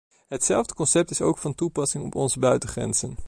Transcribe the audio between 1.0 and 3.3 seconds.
is ook van toepassing op onze buitengrenzen.